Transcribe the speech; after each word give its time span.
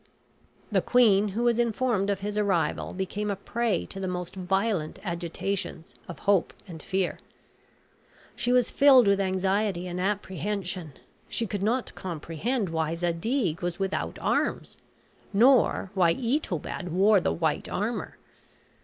The 0.71 0.81
queen, 0.81 1.27
who 1.27 1.43
was 1.43 1.59
informed 1.59 2.09
of 2.09 2.21
his 2.21 2.35
arrival, 2.35 2.91
became 2.91 3.29
a 3.29 3.35
prey 3.35 3.85
to 3.85 3.99
the 3.99 4.07
most 4.07 4.35
violent 4.35 4.97
agitations 5.03 5.93
of 6.07 6.17
hope 6.25 6.55
and 6.67 6.81
fear. 6.81 7.19
She 8.35 8.51
was 8.51 8.71
filled 8.71 9.07
with 9.07 9.19
anxiety 9.21 9.85
and 9.85 10.01
apprehension. 10.01 10.93
She 11.29 11.45
could 11.45 11.61
not 11.61 11.93
comprehend 11.93 12.69
why 12.69 12.95
Zadig 12.95 13.61
was 13.61 13.77
without 13.77 14.17
arms, 14.17 14.75
nor 15.33 15.91
why 15.93 16.15
Itobad 16.15 16.89
wore 16.89 17.21
the 17.21 17.31
white 17.31 17.69
armor. 17.69 18.17